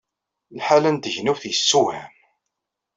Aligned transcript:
Lḥal-a 0.57 0.91
n 0.91 0.97
tegnewt 0.97 1.43
yessewham! 1.49 2.11